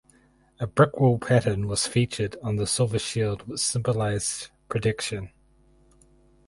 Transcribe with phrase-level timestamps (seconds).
[0.59, 5.29] A brick wall pattern was featured on the silver shield which symbolized protection.